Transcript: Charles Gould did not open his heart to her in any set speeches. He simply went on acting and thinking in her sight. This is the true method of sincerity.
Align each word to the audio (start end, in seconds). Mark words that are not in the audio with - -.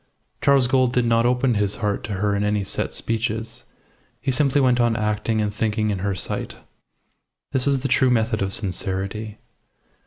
Charles 0.41 0.65
Gould 0.65 0.93
did 0.93 1.05
not 1.05 1.27
open 1.27 1.53
his 1.53 1.75
heart 1.75 2.03
to 2.05 2.13
her 2.13 2.35
in 2.35 2.43
any 2.43 2.63
set 2.63 2.91
speeches. 2.91 3.65
He 4.19 4.31
simply 4.31 4.59
went 4.59 4.79
on 4.79 4.95
acting 4.95 5.39
and 5.41 5.53
thinking 5.53 5.91
in 5.91 5.99
her 5.99 6.15
sight. 6.15 6.55
This 7.51 7.67
is 7.67 7.81
the 7.81 7.87
true 7.87 8.09
method 8.09 8.41
of 8.41 8.51
sincerity. 8.51 9.37